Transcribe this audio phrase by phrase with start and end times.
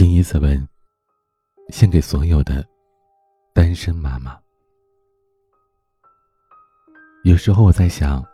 [0.00, 0.66] 谨以此文，
[1.68, 2.66] 献给所有的
[3.52, 4.40] 单身妈妈。
[7.22, 8.24] 有时候我在想，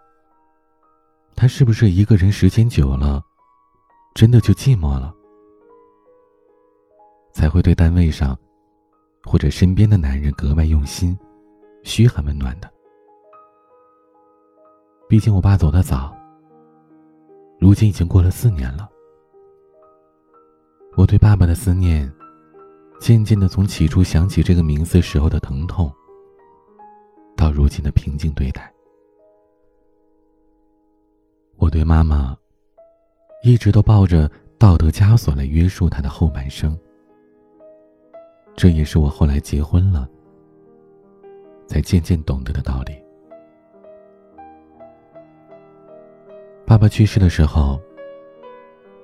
[1.34, 3.20] 他是不是一个人时间久了，
[4.14, 5.12] 真的就寂寞了，
[7.32, 8.38] 才会对单位上
[9.24, 11.18] 或者身边的男人格外用心、
[11.82, 12.72] 嘘寒问暖的？
[15.08, 16.16] 毕竟我爸走得早，
[17.58, 18.88] 如今已经过了四年了。
[20.96, 22.10] 我对爸爸的思念，
[22.98, 25.92] 渐渐的从起初想起这个名字时候的疼痛，
[27.36, 28.72] 到如今的平静对待。
[31.58, 32.34] 我对妈妈，
[33.42, 36.76] 一直都抱着道德枷锁来约束她的后半生。
[38.56, 40.08] 这也是我后来结婚了，
[41.68, 42.94] 才渐渐懂得的道理。
[46.64, 47.78] 爸爸去世的时候，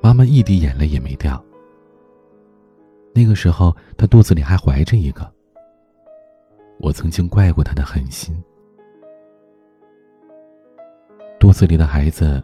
[0.01, 1.43] 妈妈一滴眼泪也没掉。
[3.15, 5.31] 那个时候，她肚子里还怀着一个。
[6.79, 8.35] 我曾经怪过她的狠心。
[11.39, 12.43] 肚子里的孩子，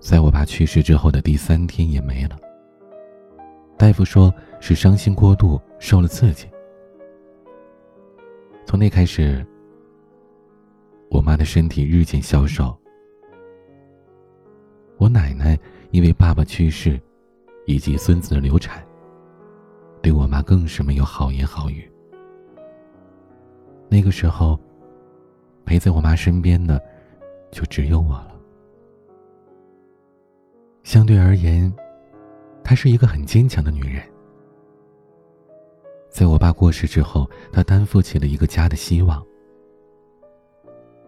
[0.00, 2.36] 在我爸去世之后的第三天也没了。
[3.76, 6.48] 大夫说是伤心过度，受了刺激。
[8.66, 9.46] 从那开始，
[11.08, 12.76] 我妈的身体日渐消瘦。
[14.96, 15.56] 我奶奶
[15.92, 17.00] 因为爸爸去世，
[17.66, 18.84] 以及孙子的流产，
[20.08, 21.86] 对我妈更是没有好言好语。
[23.90, 24.58] 那个时候，
[25.66, 26.82] 陪在我妈身边的。
[27.50, 28.34] 就只有我了。
[30.82, 31.70] 相对而言，
[32.62, 34.02] 她是一个很坚强的女人。
[36.10, 39.22] 在我爸过世之后，她担负起了一个家的希望。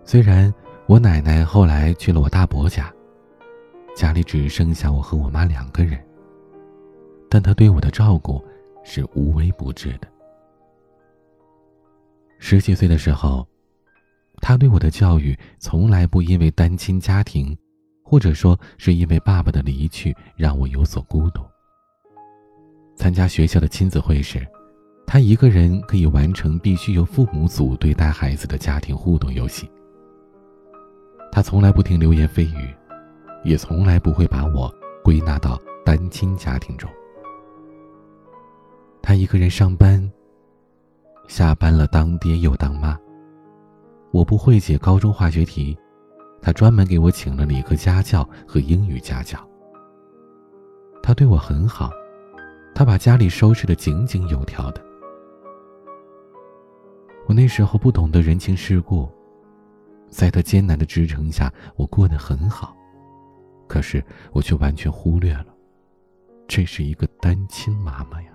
[0.02, 0.52] 虽然
[0.86, 2.92] 我奶奶后来去了我大伯家，
[3.94, 6.02] 家里只剩下我和我妈两个人，
[7.30, 8.42] 但她对我的照顾
[8.82, 10.08] 是无微不至的。
[12.38, 13.46] 十几岁的时候。
[14.42, 17.54] 他对我的教育从来不因为单亲家庭，
[18.02, 21.42] 或者说是因为爸爸的离去让我有所孤独。
[22.96, 24.40] 参加学校的亲子会时，
[25.06, 29.70] 他一个人可以完成必须由父母组队带孩子的家庭互动游戏。
[31.30, 32.74] 他从来不听流言蜚语，
[33.44, 34.74] 也从来不会把我
[35.04, 36.90] 归纳到单亲家庭中。
[39.02, 40.10] 他一个人上班，
[41.26, 42.98] 下班了当爹又当妈。
[44.12, 45.76] 我不会解高中化学题，
[46.42, 49.38] 他专门给我请了理科家教和英语家教。
[51.02, 51.90] 他对我很好，
[52.74, 54.82] 他把家里收拾得井井有条的。
[57.26, 59.08] 我那时候不懂得人情世故，
[60.08, 62.76] 在他艰难的支撑下，我过得很好。
[63.68, 65.46] 可是我却完全忽略了，
[66.48, 68.32] 这是一个单亲妈妈呀。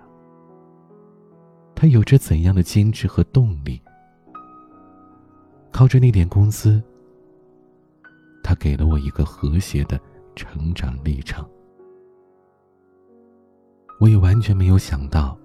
[1.76, 3.80] 他有着怎样的坚持和动力？
[5.70, 6.82] 靠着那点工资，
[8.42, 10.00] 他给了我一个和谐的
[10.34, 11.46] 成长历程。
[14.00, 15.38] 我也完全没有想到，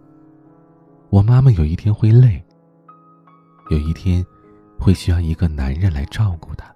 [1.10, 2.42] 我妈妈有一天会累，
[3.70, 4.26] 有一天
[4.80, 6.74] 会需要一个男人来照顾她。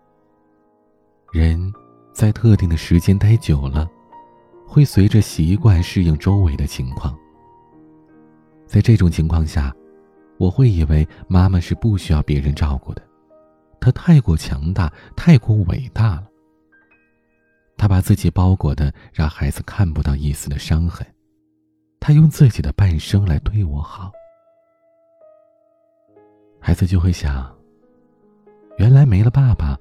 [1.31, 1.72] 人
[2.13, 3.89] 在特定的时间待久了，
[4.67, 7.17] 会随着习惯适应周围的情况。
[8.66, 9.74] 在这种情况下，
[10.38, 13.02] 我会以为妈妈是不需要别人照顾的。
[13.80, 16.28] 她太过强大，太过伟大了。
[17.78, 21.06] 他把自己包裹的，让孩子看不到一丝的伤痕。
[22.00, 24.12] 他用自己的半生来对我好，
[26.59, 27.53] 孩子就会想：
[28.78, 29.78] 原来没了爸爸，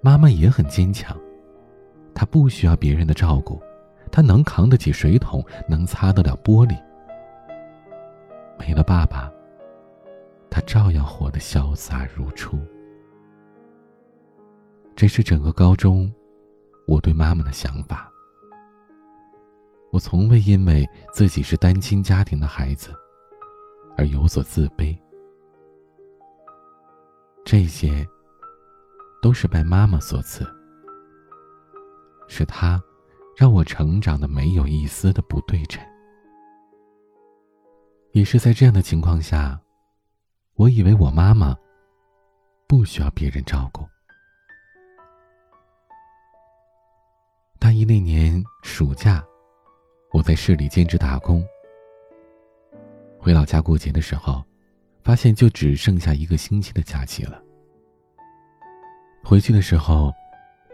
[0.00, 1.16] 妈妈也很坚强。
[2.14, 3.60] 他不需要别人的照顾，
[4.12, 6.80] 他能扛得起水桶，能擦得了玻璃。
[8.58, 9.30] 没了爸爸，
[10.50, 12.58] 他照样活得潇洒如初。
[14.96, 16.12] 这是整个高中，
[16.86, 18.10] 我对妈妈的想法。
[19.90, 22.92] 我从未因为自己是单亲家庭的孩子，
[23.96, 24.96] 而有所自卑。
[27.44, 28.06] 这些，
[29.20, 30.44] 都是拜妈妈所赐。
[32.26, 32.82] 是她，
[33.36, 35.84] 让我成长的没有一丝的不对称。
[38.14, 39.60] 也是在这样的情况下，
[40.54, 41.52] 我以为我妈妈，
[42.68, 43.84] 不需要别人照顾。
[47.58, 49.20] 大一那年暑假，
[50.12, 51.44] 我在市里兼职打工。
[53.18, 54.44] 回老家过节的时候，
[55.02, 57.42] 发现就只剩下一个星期的假期了。
[59.24, 60.14] 回去的时候，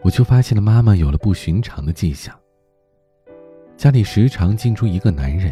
[0.03, 2.39] 我就发现了妈妈有了不寻常的迹象。
[3.79, 5.51] 家里时常进出一个男人，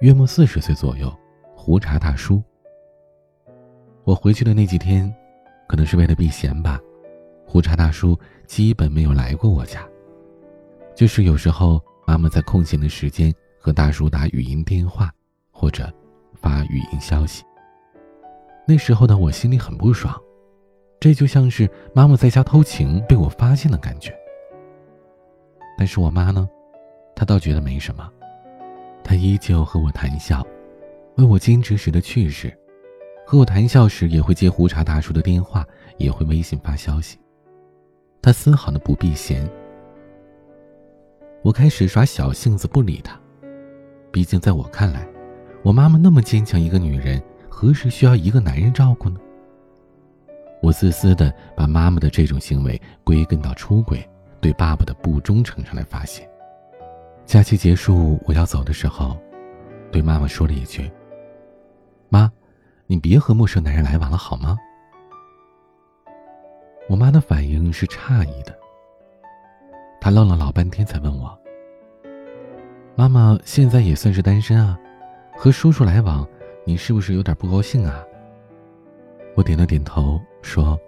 [0.00, 1.12] 约莫四十岁左右，
[1.56, 2.40] 胡茬大叔。
[4.04, 5.12] 我回去的那几天，
[5.66, 6.78] 可能是为了避嫌吧，
[7.44, 8.16] 胡茬大叔
[8.46, 9.84] 基本没有来过我家。
[10.94, 15.12] 就是有时候妈妈在空闲的时间和大叔打语音电话，
[15.50, 15.92] 或者
[16.40, 17.42] 发语音消息。
[18.68, 20.14] 那时候的我心里很不爽，
[21.00, 24.16] 这就像是妈妈在家偷情被我发现的感觉。
[25.76, 26.48] 但是我妈呢，
[27.16, 28.08] 她倒觉得没什么，
[29.02, 30.46] 他依旧和我谈笑，
[31.16, 32.56] 问我兼职时的趣事。
[33.26, 35.66] 和我谈笑时，也会接胡茬大叔的电话，
[35.98, 37.18] 也会微信发消息。
[38.22, 39.48] 他丝毫的不避嫌。
[41.42, 43.18] 我开始耍小性子不理他，
[44.10, 45.06] 毕竟在我看来，
[45.62, 49.20] 我妈妈那么坚强一个女人，何时需要一个男人照顾呢？
[50.60, 54.04] 我自私的把妈妈的这种行为归根到出轨、
[54.40, 56.28] 对爸爸的不忠诚上来发泄。
[57.28, 59.14] 假期结束，我要走的时候，
[59.92, 60.90] 对妈妈说了一句
[62.08, 62.32] ：“妈。”
[62.90, 64.56] 你别和陌生男人来往了，好吗？
[66.88, 68.58] 我妈的反应是诧异的，
[70.00, 71.38] 她愣了老半天，才问我
[72.96, 74.78] ：“妈妈现在也算是单身啊，
[75.36, 76.26] 和叔叔来往，
[76.64, 78.02] 你是不是有点不高兴啊？”
[79.36, 80.80] 我点了点头，说：“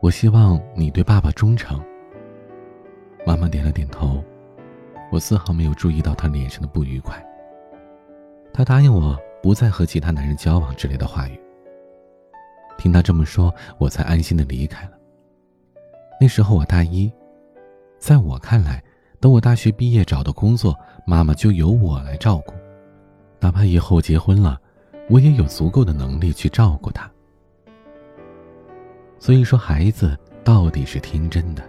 [0.00, 1.82] 我希望你对爸爸忠诚。”
[3.26, 4.22] 妈妈点了点头，
[5.14, 7.24] 我丝毫没有注意到他脸上的不愉快。
[8.52, 9.16] 他答应我。
[9.44, 11.38] 不再和其他男人交往之类的话语。
[12.78, 14.92] 听他这么说，我才安心的离开了。
[16.18, 17.12] 那时候我大一，
[17.98, 18.82] 在我看来，
[19.20, 20.74] 等我大学毕业找到工作，
[21.06, 22.54] 妈妈就由我来照顾，
[23.38, 24.58] 哪怕以后结婚了，
[25.10, 27.10] 我也有足够的能力去照顾她。
[29.18, 31.62] 所以说，孩子到底是天真的，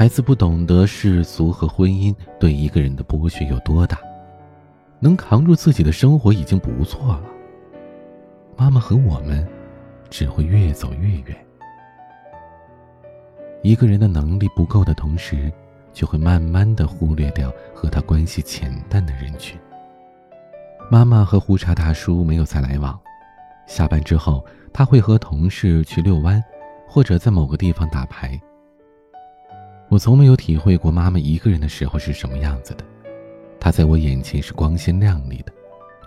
[0.00, 3.98] 孩子不懂得世俗和婚姻对一个人的剥削有多大。
[4.98, 7.24] 能扛住自己的生活已经不错了。
[8.56, 9.46] 妈妈和我们
[10.08, 11.36] 只会越走越远。
[13.62, 15.52] 一个人的能力不够的同时，
[15.92, 19.60] 就会慢慢的忽略掉和他关系浅淡的人群。
[20.90, 22.98] 妈妈和胡茬大叔没有再来往。
[23.66, 24.42] 下班之后，
[24.72, 26.42] 他会和同事去遛弯，
[26.88, 28.40] 或者在某个地方打牌。
[29.90, 32.84] 我从没有体会过妈妈一个人的时候是什么样子的。
[33.58, 35.52] 她在我眼前是光鲜亮丽的，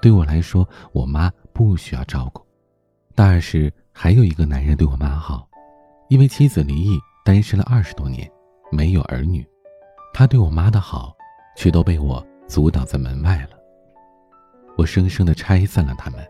[0.01, 2.41] 对我来说，我妈不需要照顾。
[3.13, 5.45] 大二时还有一个男人对我妈好，
[6.07, 8.27] 因为妻子离异，单身了二十多年，
[8.71, 9.45] 没有儿女，
[10.13, 11.13] 他对我妈的好，
[11.57, 13.57] 却都被我阻挡在门外了。
[14.77, 16.25] 我生生的拆散了他们，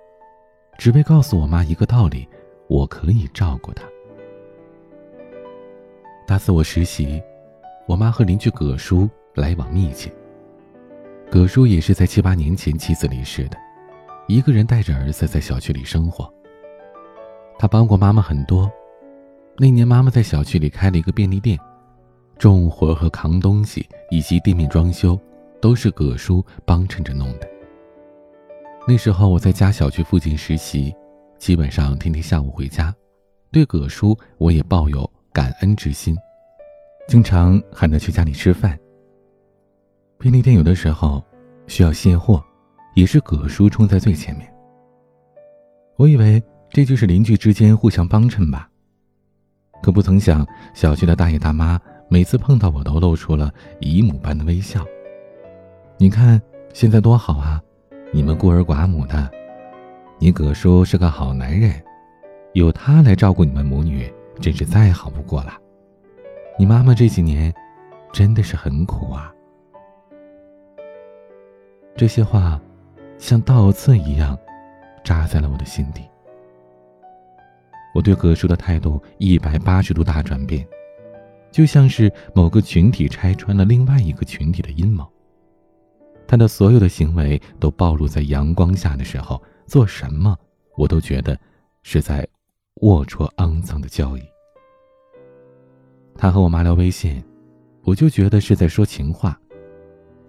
[0.80, 2.28] 只为告诉我妈一个道理：
[2.68, 3.86] 我可以照顾她。
[6.26, 7.22] 大四我实习，
[7.88, 10.12] 我妈和邻居葛叔来往密切。
[11.30, 13.58] 葛叔也是在七八年前妻子离世的，
[14.28, 16.32] 一个人带着儿子在小区里生活。
[17.58, 18.72] 他帮过妈妈很多，
[19.58, 21.58] 那年妈妈在小区里开了一个便利店，
[22.38, 25.20] 重活和扛东西以及店面装修，
[25.62, 27.50] 都是葛叔帮衬着弄的。
[28.88, 30.94] 那时候我在家小区附近实习，
[31.38, 32.94] 基本上天天下午回家，
[33.52, 36.16] 对葛叔我也抱有感恩之心，
[37.08, 38.78] 经常喊他去家里吃饭。
[40.18, 41.24] 便利店有的时候
[41.68, 42.44] 需要卸货，
[42.96, 44.52] 也是葛叔冲在最前面。
[45.98, 48.70] 我以为这就是邻居之间互相帮衬吧，
[49.82, 54.86] 可不曾想，小区的大爷大妈每次碰到我都露出了姨母般的微笑。
[55.98, 56.42] 你看
[56.74, 57.62] 现在多好啊，
[58.12, 59.30] 你们孤儿寡母的，
[60.20, 61.80] 你葛叔是个好男人，
[62.54, 65.54] 有他来照顾你们母女，真是再好不过了。
[66.58, 67.54] 你妈妈这几年
[68.12, 69.34] 真的是很苦啊。
[71.96, 72.62] 这些话，
[73.18, 74.38] 像倒刺一样，
[75.04, 76.04] 扎在了我的心底。
[77.94, 80.68] 我对葛叔的态度一百八十度大转变，
[81.52, 85.08] 就像是某个群体拆穿了另外一个群体的阴谋。
[86.28, 90.38] 他的所有的行为都暴露在阳光下的时候，做什么
[90.76, 91.38] 我都觉得
[91.84, 92.28] 是在
[92.82, 94.33] 龌龊肮脏的交易。
[96.16, 97.24] 他和我妈聊微信，
[97.84, 99.40] 我就觉得是在说情话。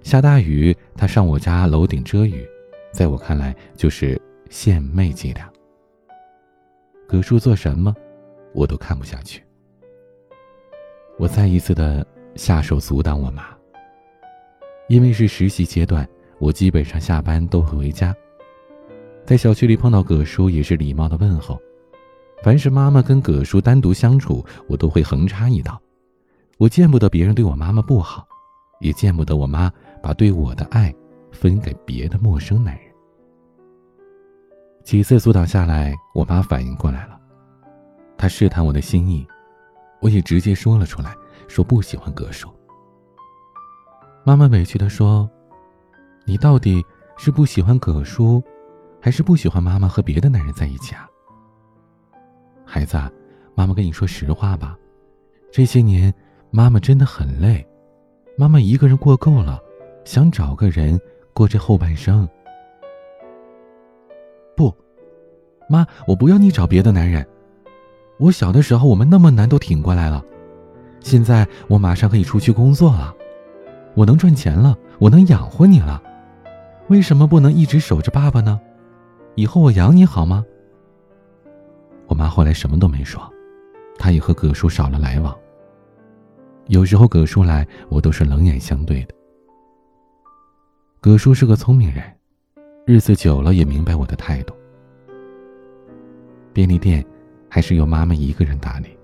[0.03, 2.47] 下大雨，他上我家楼顶遮雨，
[2.93, 5.51] 在我看来就是献媚伎俩。
[7.07, 7.95] 葛叔做什么，
[8.53, 9.43] 我都看不下去。
[11.17, 13.47] 我再一次的下手阻挡我妈。
[14.89, 16.07] 因为是实习阶段，
[16.39, 18.15] 我基本上下班都会回家，
[19.25, 21.59] 在小区里碰到葛叔也是礼貌的问候。
[22.45, 25.81] 凡是妈妈跟葛叔单独相处，我都会横插一刀。
[26.59, 28.23] 我见不得别人对我妈妈不好，
[28.81, 29.73] 也见不得我妈。
[30.03, 30.95] 把对我的爱
[31.33, 32.85] 分给别的陌生男人。
[34.83, 37.19] 几次阻挡下来，我妈反应过来了，
[38.19, 39.27] 她试探我的心意，
[40.03, 41.15] 我也直接说了出来，
[41.49, 42.51] 说不喜欢葛叔。
[44.23, 45.27] 妈妈委屈的说
[46.29, 46.85] ：“你到底
[47.17, 48.45] 是不喜欢葛叔，
[49.01, 51.09] 还是不喜欢妈妈和别的男人在一起啊？”
[52.75, 52.99] 孩子，
[53.55, 54.77] 妈妈跟你说实话吧，
[55.53, 56.13] 这些年
[56.51, 57.65] 妈妈真的很累，
[58.37, 59.63] 妈妈一个人过够了，
[60.05, 61.01] 想找个人
[61.33, 62.29] 过这后半生。
[64.57, 64.75] 不，
[65.69, 67.25] 妈，我不要你找别的男人。
[68.19, 70.21] 我小的时候我们那么难都挺过来了，
[70.99, 73.15] 现在我马上可以出去工作了。
[73.95, 76.03] 我能赚钱了，我能养活你了，
[76.89, 78.61] 为什么不能一直守着爸爸呢？
[79.37, 80.45] 以后我养你好吗？
[82.07, 83.23] 我妈后来什么都没说，
[83.99, 85.37] 她也和葛叔少了来往。
[86.67, 89.15] 有时候葛叔来，我都是冷眼相对的。
[91.01, 92.03] 葛叔是个聪明人，
[92.87, 94.55] 日子久了也明白我的态度。
[96.53, 97.05] 便利店
[97.49, 98.97] 还是由妈妈一个人打理，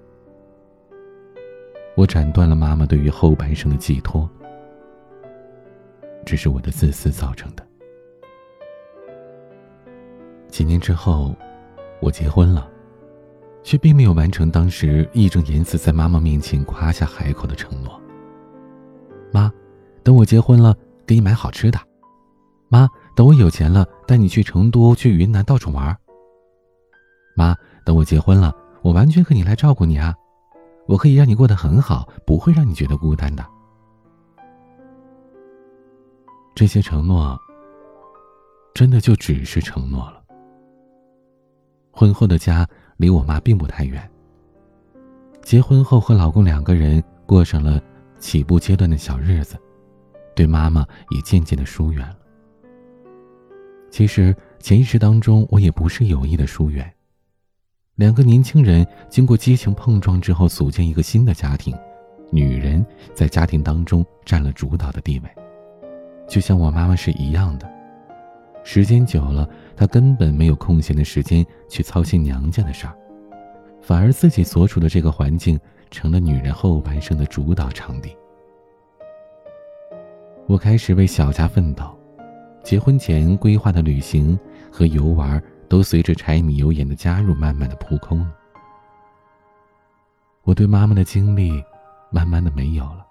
[1.97, 4.29] 我斩断了妈妈对于后半生的寄托。
[6.25, 7.67] 这是我的自私造成的。
[10.49, 11.35] 几年之后，
[12.01, 12.71] 我结婚了，
[13.63, 18.01] 却并没有完成当时义正言辞在妈妈面前夸下海口的承诺。
[19.33, 19.53] 妈，
[20.03, 20.77] 等我结婚了，
[21.07, 21.79] 给你买好吃的。
[22.69, 25.97] 妈，等我有钱了，带你去成都、去云南到处玩。
[27.37, 30.15] 妈，等我结婚了，我完全可以来照顾你啊，
[30.87, 33.45] 我可以让你过得很好，不会让你觉得孤单的。
[36.55, 37.39] 这些承诺，
[38.75, 40.23] 真的就只是承诺了。
[41.93, 42.67] 婚后的家
[43.01, 44.07] 离我妈并不太远。
[45.43, 47.81] 结婚后和老公两个人过上了
[48.19, 49.57] 起步阶段的小日子，
[50.37, 52.19] 对妈妈也渐渐的疏远了。
[53.91, 56.93] 其实潜意识当中，我也不是有意的疏远。
[57.95, 61.75] 两个年轻人经过激情碰撞之后，组建一个新的家庭，
[62.31, 65.31] 女人在家庭当中占了主导的地位。
[66.29, 67.67] 就像我妈妈是一样的，
[68.63, 69.49] 时间久了，
[69.81, 72.95] 她根本没有空闲的时间去操心娘家的事儿，
[73.81, 75.59] 反而自己所处的这个环境
[75.91, 78.15] 成了女人后半生的主导场地。
[80.47, 81.99] 我开始为小家奋斗，
[82.63, 84.39] 结婚前规划的旅行
[84.71, 88.31] 和游玩都随着柴米油盐的加入，慢慢的扑空了。
[90.43, 91.65] 我对妈妈的精力，
[92.11, 93.07] 慢慢的没有了。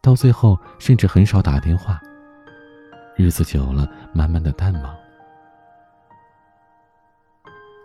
[0.00, 2.00] 到最后，甚至很少打电话。
[3.14, 4.92] 日子久了，慢慢的淡忘。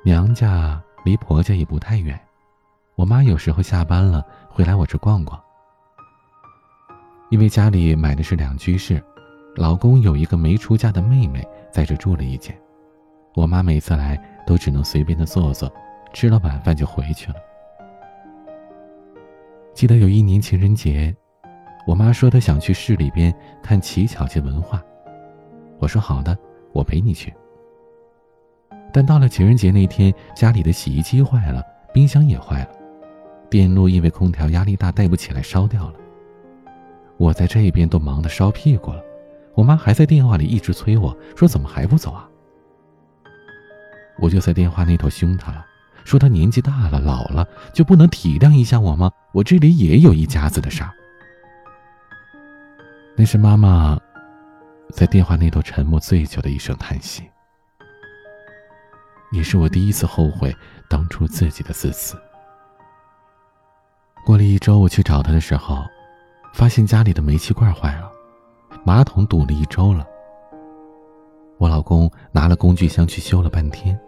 [0.02, 2.20] 娘家离婆家也不太远，
[2.96, 5.40] 我妈有时候下班了会来我这逛逛。
[7.30, 9.04] 因为家里买的是两居室，
[9.56, 12.58] 老公有一个没出嫁的妹妹在这住了一间，
[13.36, 15.72] 我妈每次来都只能随便的坐坐，
[16.14, 17.38] 吃了晚饭就回去了。
[19.74, 21.16] 记得有一年情人节。
[21.88, 24.84] 我妈说她想去市里边看乞巧节文化，
[25.80, 26.38] 我说好的，
[26.72, 27.34] 我陪你去。
[28.92, 32.70] 但到了情人节那天，家里的洗衣机坏了，冰箱也坏了，
[33.50, 35.94] 电路因为空调压力大带不起来，烧掉了。
[37.18, 39.02] 我在这边都忙得烧屁股了，
[39.54, 42.28] 我妈还在电话里一直催我说怎么还不走啊？
[44.20, 45.66] 我就在电话那头凶她了，
[46.04, 49.12] 说她年纪大了，老了就不能体谅一下我吗？
[49.34, 50.92] 我这里也有一家子的事儿。
[53.16, 54.00] 那是妈妈
[54.92, 57.24] 在电话那头沉默最久的一声叹息，
[59.32, 60.56] 也是我第一次后悔
[60.90, 62.18] 当初自己的自私。
[64.26, 65.84] 过了一周，我去找他的时候，
[66.54, 68.12] 发现家里的煤气罐坏了，
[68.84, 70.06] 马桶堵了一周了。
[71.58, 74.00] 我老公拿了工具箱去修了半天，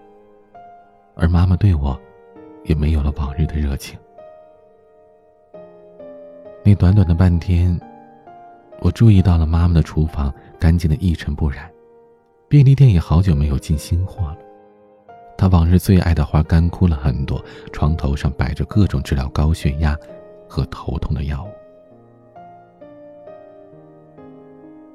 [1.15, 1.99] 而妈妈对我
[2.63, 3.97] 也没有了往日的热情。
[6.63, 7.79] 那短短的半天。
[8.83, 11.71] 我注意到了妈妈的厨房干净的一尘不染，
[12.47, 14.37] 便利店也好久没有进新货了。
[15.41, 17.43] 他往日最爱的花干枯了很多，
[17.73, 19.97] 床头上摆着各种治疗高血压
[20.47, 21.51] 和头痛的药物。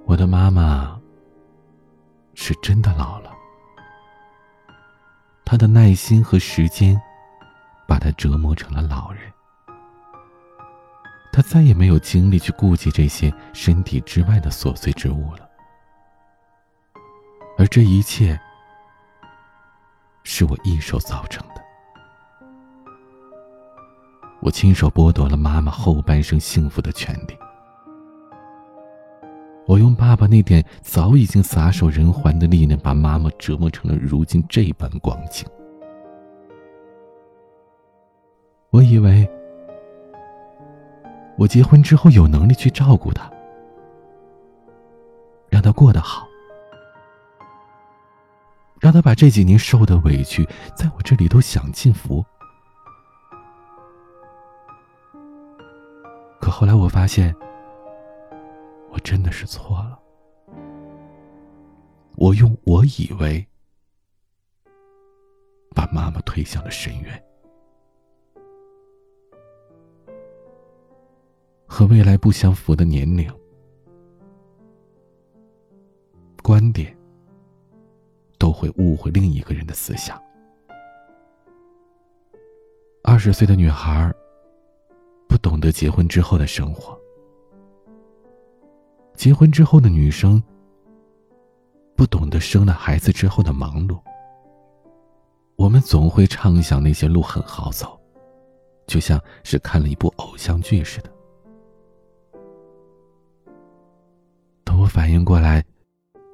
[0.04, 1.00] 我的妈妈
[2.34, 3.32] 是真的老了，
[5.44, 6.96] 她的耐心和时间
[7.88, 9.22] 把她折磨成了老人。
[11.32, 15.40] 他再也没有精力去顾及这些身体之外的琐碎之物了，
[17.58, 18.40] 而这一切
[20.28, 21.62] 是我一手造成的。
[24.40, 27.38] 我亲手剥夺了妈妈后半生幸福的权利。
[29.66, 35.46] 我用爸爸那点早已经撒手人寰的力量，把妈妈折磨成了如今这般光景。
[38.70, 39.28] 我以为，
[41.38, 43.30] 我结婚之后有能力去照顾她，
[45.48, 46.26] 让她过得好，
[48.86, 52.24] 让他把这几年受的委屈，在我这里都享尽福。
[56.40, 57.34] 可后来我发现。
[58.92, 59.98] 我真的是错了，
[62.14, 63.44] 我用我以为
[65.74, 67.24] 把妈妈推向了深渊，
[71.66, 73.30] 和未来不相符的年龄、
[76.42, 76.95] 观点，
[78.56, 80.18] 会误会另一个人的思想。
[83.02, 84.10] 二十岁的女孩
[85.28, 86.98] 不懂得结婚之后的生活。
[89.14, 90.42] 结婚之后的女生，
[91.94, 93.98] 不懂得生了孩子之后的忙碌。
[95.56, 97.98] 我们总会畅想那些路很好走，
[98.86, 101.10] 就像是看了一部偶像剧似的。
[104.64, 105.64] 等我反应过来，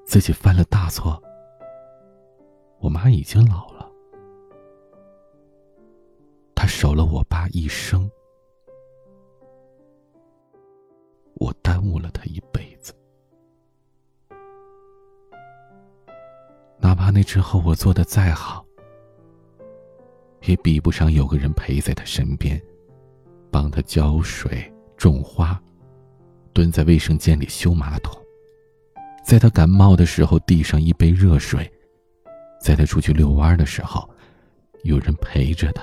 [0.04, 1.22] 自己犯了大错，
[2.82, 3.88] 我妈已经老了，
[6.52, 8.10] 她守了我爸一生，
[11.34, 12.92] 我耽误了她一辈子。
[16.80, 18.66] 哪怕那之后我做的再好，
[20.42, 22.60] 也比不上有个人陪在她身边，
[23.48, 25.56] 帮他浇水、种花，
[26.52, 28.20] 蹲在卫生间里修马桶，
[29.24, 31.72] 在他感冒的时候递上一杯热水，
[32.62, 34.08] 在他出去遛弯的时候，
[34.84, 35.82] 有人陪着他，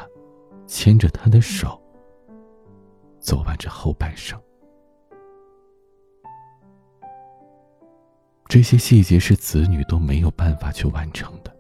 [0.66, 1.78] 牵着他的手，
[3.20, 4.42] 走完这后半生。
[8.48, 11.54] 这些细节是子女都没有办法去完成的。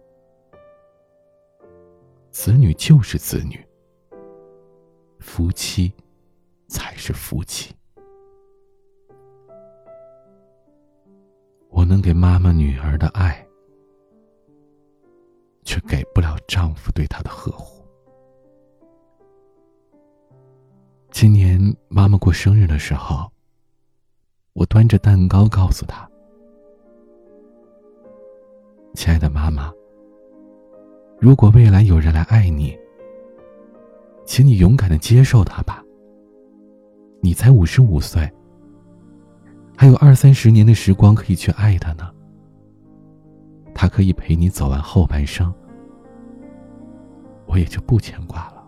[2.31, 3.59] 子女就是子女，
[5.19, 5.91] 夫妻
[6.69, 7.75] 才是夫妻。
[11.69, 13.45] 我能给妈妈女儿的爱，
[16.49, 17.85] 丈夫对她的呵护。
[21.11, 23.31] 今年妈妈过生日的时候，
[24.53, 26.09] 我端着蛋糕告诉她。
[28.95, 29.71] 亲爱的妈妈，
[31.19, 32.75] 如果未来有人来爱你，
[34.25, 35.83] 请你勇敢的接受他吧。
[37.21, 38.27] 你才五十五岁，
[39.77, 42.11] 还有二三十年的时光可以去爱他呢。
[43.75, 45.53] 他可以陪你走完后半生，
[47.49, 48.63] 我也就不牵挂了。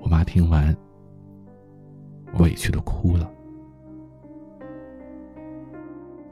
[0.00, 0.74] 我妈听完，
[2.38, 3.30] 委屈的哭了。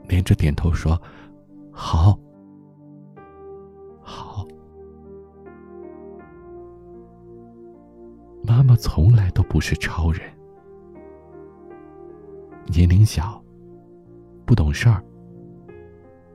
[0.07, 0.99] 连着点头说
[1.71, 2.17] ：“好，
[4.01, 4.43] 好。”
[8.43, 10.21] 妈妈从来都不是超人，
[12.65, 13.39] 年龄小，
[14.45, 15.03] 不懂事儿。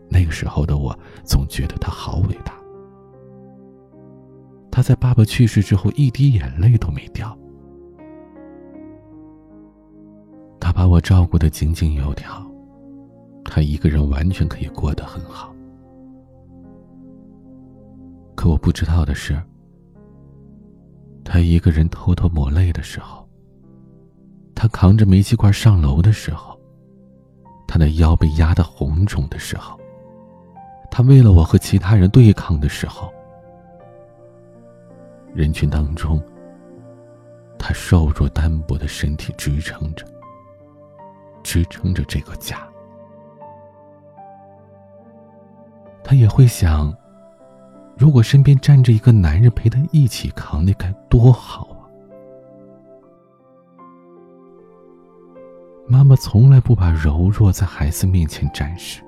[0.08, 2.54] 那个时候的我总觉得他好伟大。
[4.70, 7.36] 他在爸爸去世之后一滴眼泪都没掉，
[10.60, 12.44] 他把我照顾的井井有条。
[13.48, 15.54] 他一个人完全可以过得很好，
[18.34, 19.40] 可我不知道的是，
[21.24, 23.26] 他一个人偷偷抹泪的时候，
[24.54, 26.60] 他扛着煤气罐上楼的时候，
[27.66, 29.78] 他的腰被压得红肿的时候，
[30.90, 33.12] 他为了我和其他人对抗的时候，
[35.34, 36.22] 人群当中，
[37.58, 40.06] 他瘦弱单薄的身体支撑着，
[41.42, 42.66] 支撑着这个家。
[46.02, 46.96] 他也会想，
[47.96, 51.82] 如果身边站着一个男人陪他一起扛，那该多好啊！
[55.88, 59.02] 妈妈从来不把柔弱在孩子面前展示，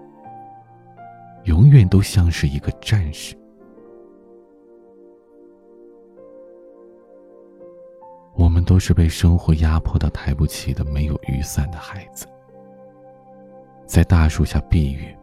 [1.45, 3.37] 永远都像是一个战士。
[8.35, 12.27] 我们都是被生活压迫到抬不起的、没有雨伞的孩子，
[13.87, 15.15] 在大树下避雨。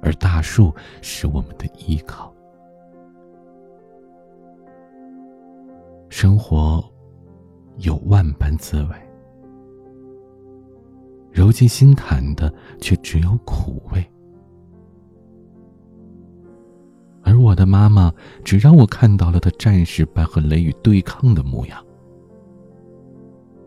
[0.00, 2.32] 而大树是我们的依靠。
[6.08, 6.84] 生活
[7.78, 8.94] 有万般滋味，
[11.32, 14.08] 揉进心坎的却只有苦味。
[17.58, 21.84] 的妈妈只让我看到了她战士般和雷雨对抗的模样。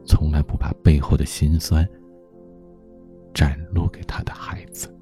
[0.06, 1.88] 从来不把背后的辛酸
[3.34, 4.94] 展露给他的孩子。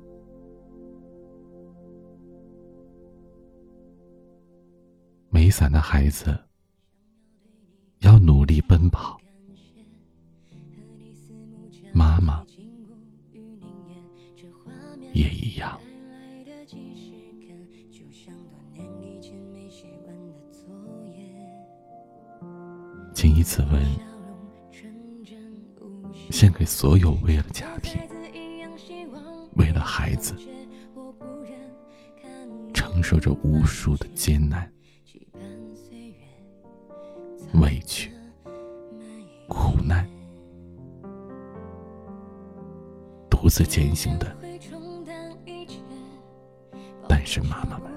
[5.29, 6.37] 没伞的孩子
[7.99, 9.19] 要努力奔跑，
[11.93, 12.43] 妈妈
[15.13, 15.79] 也一样。
[23.39, 23.81] 以此文
[26.29, 27.97] 献给所有为了家庭、
[29.55, 30.35] 为了孩子
[32.73, 34.69] 承受着无数的艰难。
[37.53, 38.11] 委屈、
[39.47, 40.05] 苦难，
[43.29, 44.35] 独自前行的
[47.07, 47.89] 单身妈妈们，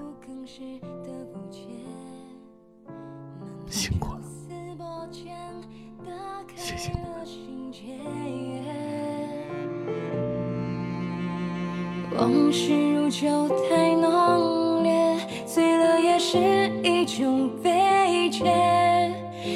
[13.22, 16.38] 酒，太浓烈，醉了也是
[16.82, 19.14] 一种悲切。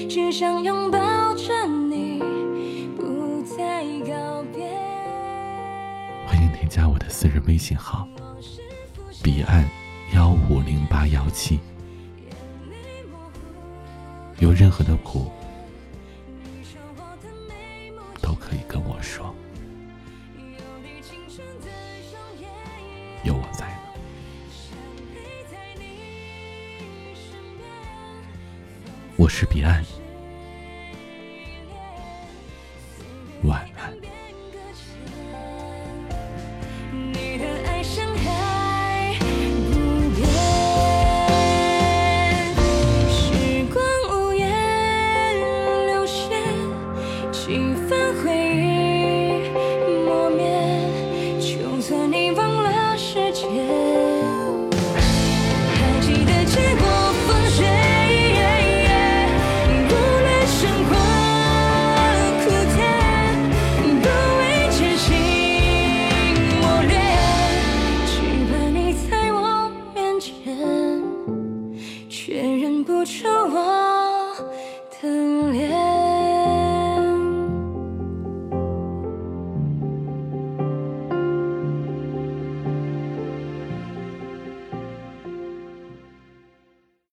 [0.09, 0.99] 只想拥抱
[1.35, 2.21] 着你，
[2.97, 4.71] 不再告别。
[6.29, 8.07] 欢迎添加我的私人微信号：
[9.21, 9.69] 彼岸
[10.15, 11.59] 幺五零八幺七。
[14.39, 15.29] 有任何的苦，
[29.39, 29.96] 是彼岸。